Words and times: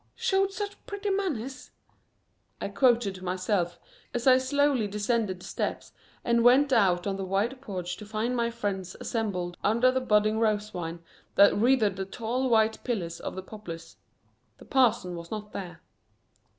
Showed 0.15 0.51
such 0.51 0.83
pretty 0.87 1.11
manners!" 1.11 1.69
I 2.59 2.69
quoted 2.69 3.13
to 3.13 3.23
myself 3.23 3.79
as 4.15 4.25
I 4.25 4.39
slowly 4.39 4.87
descended 4.87 5.39
the 5.41 5.45
steps 5.45 5.91
and 6.25 6.43
went 6.43 6.73
out 6.73 7.05
on 7.05 7.17
the 7.17 7.23
wide 7.23 7.61
porch 7.61 7.97
to 7.97 8.05
find 8.07 8.35
my 8.35 8.49
friends 8.49 8.95
assembled 8.99 9.57
under 9.63 9.91
the 9.91 10.01
budding 10.01 10.39
rose 10.39 10.71
vine 10.71 11.03
that 11.35 11.55
wreathed 11.55 11.97
the 11.97 12.05
tall 12.05 12.49
white 12.49 12.83
pillars 12.83 13.19
of 13.19 13.35
the 13.35 13.43
Poplars. 13.43 13.97
The 14.57 14.65
parson 14.65 15.15
was 15.15 15.29
not 15.29 15.51
there. 15.53 15.81